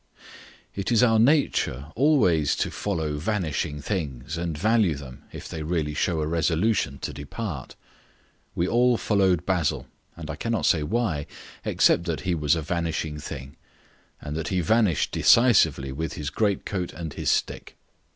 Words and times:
It 0.73 0.91
is 0.91 1.03
our 1.03 1.19
nature 1.19 1.91
always 1.95 2.55
to 2.55 2.71
follow 2.71 3.19
vanishing 3.19 3.81
things 3.83 4.35
and 4.35 4.57
value 4.57 4.95
them 4.95 5.25
if 5.31 5.47
they 5.47 5.61
really 5.61 5.93
show 5.93 6.21
a 6.21 6.27
resolution 6.27 6.97
to 7.01 7.13
depart. 7.13 7.75
We 8.55 8.67
all 8.67 8.97
followed 8.97 9.45
Basil, 9.45 9.85
and 10.15 10.31
I 10.31 10.37
cannot 10.37 10.65
say 10.65 10.81
why, 10.81 11.27
except 11.63 12.05
that 12.05 12.21
he 12.21 12.33
was 12.33 12.55
a 12.55 12.63
vanishing 12.63 13.19
thing, 13.19 13.57
that 14.23 14.47
he 14.47 14.61
vanished 14.61 15.11
decisively 15.11 15.91
with 15.91 16.13
his 16.13 16.31
great 16.31 16.65
coat 16.65 16.93
and 16.93 17.13
his 17.13 17.29
stick. 17.29 17.77